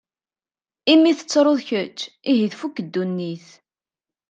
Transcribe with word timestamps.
Imi 0.93 1.11
tettruḍ 1.17 1.59
kečč, 1.67 1.99
ihi 2.31 2.47
tfuk 2.51 2.75
ddunit. 2.85 3.47